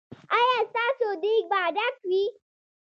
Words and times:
ایا 0.37 0.55
ستاسو 0.69 1.07
دیګ 1.21 1.43
به 1.49 1.61
ډک 1.75 1.95
وي؟ 2.09 2.23